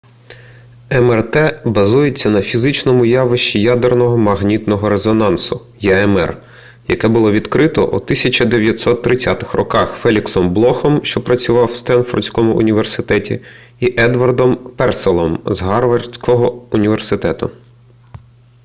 [0.91, 6.37] мрт базується на фізичному явищі ядерного магнітного резонансу ямр
[6.87, 13.39] яке було відкрито у 1930-х роках феліксом блохом що працював в стенфордському університеті
[13.79, 17.51] і едвардом перселлом з гарвардського університету